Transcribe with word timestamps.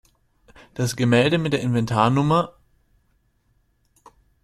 Das 0.73 0.95
Gemälde 0.95 1.37
mit 1.37 1.53
der 1.53 1.59
Inventar-Nr. 1.61 2.57